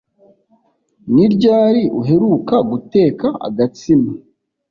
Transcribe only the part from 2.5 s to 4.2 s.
guteka agatsima?